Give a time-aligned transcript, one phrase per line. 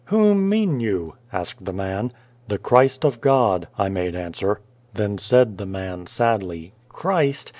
[0.05, 2.11] "Whom mean you?" asked the man.
[2.47, 4.59] "The Christ of God," I made answer.
[4.95, 7.49] Then said the man sadly, "Christ!